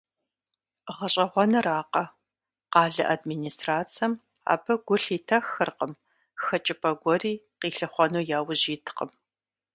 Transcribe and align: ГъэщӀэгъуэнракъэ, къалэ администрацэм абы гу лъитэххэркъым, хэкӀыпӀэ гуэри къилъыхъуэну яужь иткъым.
ГъэщӀэгъуэнракъэ, 0.97 2.03
къалэ 2.71 3.03
администрацэм 3.13 4.11
абы 4.53 4.73
гу 4.85 4.95
лъитэххэркъым, 5.03 5.93
хэкӀыпӀэ 6.43 6.91
гуэри 7.01 7.33
къилъыхъуэну 7.59 8.27
яужь 8.37 8.65
иткъым. 8.75 9.09